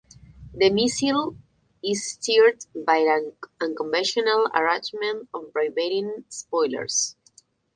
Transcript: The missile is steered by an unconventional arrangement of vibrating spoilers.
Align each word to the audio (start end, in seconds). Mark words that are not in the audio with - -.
The 0.55 0.71
missile 0.71 1.37
is 1.83 2.13
steered 2.13 2.65
by 2.73 2.97
an 3.07 3.33
unconventional 3.61 4.47
arrangement 4.55 5.29
of 5.31 5.51
vibrating 5.53 6.23
spoilers. 6.27 7.15